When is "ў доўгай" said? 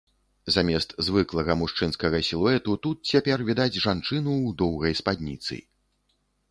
4.19-4.93